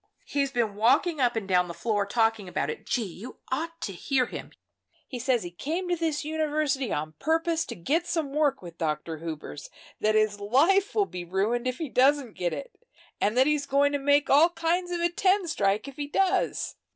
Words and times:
He's 0.25 0.51
been 0.51 0.73
walking 0.73 1.21
up 1.21 1.35
and 1.35 1.47
down 1.47 1.67
the 1.67 1.75
floor 1.75 2.07
talking 2.07 2.49
about 2.49 2.71
it. 2.71 2.87
Gee! 2.87 3.03
you 3.03 3.37
ought 3.51 3.79
to 3.81 3.93
hear 3.93 4.25
him. 4.25 4.49
He 5.07 5.19
says 5.19 5.43
he 5.43 5.51
came 5.51 5.87
to 5.89 5.95
this 5.95 6.25
university 6.25 6.91
on 6.91 7.13
purpose 7.19 7.67
to 7.67 7.75
get 7.75 8.07
some 8.07 8.33
work 8.33 8.63
with 8.63 8.79
Dr. 8.79 9.17
Hubers, 9.19 9.69
that 9.99 10.15
his 10.15 10.39
life 10.39 10.95
will 10.95 11.05
be 11.05 11.23
ruined 11.23 11.67
if 11.67 11.77
he 11.77 11.87
doesn't 11.87 12.33
get 12.33 12.51
it, 12.51 12.79
and 13.21 13.37
that 13.37 13.45
he's 13.45 13.67
going 13.67 13.91
to 13.91 13.99
make 13.99 14.27
all 14.27 14.49
kinds 14.49 14.89
of 14.89 15.01
a 15.01 15.09
ten 15.09 15.47
strike, 15.47 15.87
if 15.87 15.97
he 15.97 16.07
does. 16.07 16.77